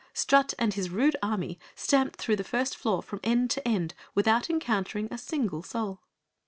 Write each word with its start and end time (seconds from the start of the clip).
Strut 0.15 0.55
and 0.57 0.73
his 0.73 0.89
rude 0.89 1.15
army 1.21 1.59
stamped 1.75 2.15
through 2.15 2.35
the 2.37 2.43
first 2.43 2.75
floor 2.75 3.03
from 3.03 3.19
end 3.23 3.51
to 3.51 3.67
end 3.67 3.93
without 4.15 4.49
encountering 4.49 5.07
a 5.13 5.17
single 5.19 5.61
soul. 5.61 5.99